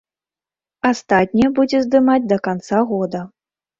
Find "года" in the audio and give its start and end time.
2.93-3.19